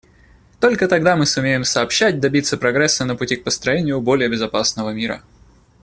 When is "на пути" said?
3.05-3.35